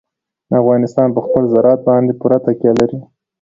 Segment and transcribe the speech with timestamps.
[0.61, 2.99] افغانستان په خپل زراعت باندې پوره تکیه لري.